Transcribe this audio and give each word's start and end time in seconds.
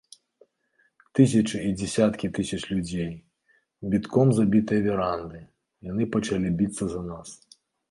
Тысячы 1.19 1.57
ці 1.63 1.69
дзясяткі 1.81 2.29
тысяч 2.37 2.61
людзей, 2.71 3.13
бітком 3.93 4.27
забітыя 4.41 4.81
веранды, 4.89 5.39
яны 5.93 6.11
пачалі 6.19 6.57
біцца 6.59 6.85
за 6.97 7.01
нас. 7.15 7.29